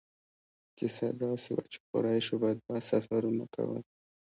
[0.77, 3.81] کیسه داسې وه چې قریشو به دوه سفرونه کول.